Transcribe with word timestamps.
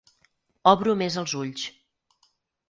Obro 0.71 0.95
més 1.01 1.19
els 1.23 1.37
ulls. 1.41 1.67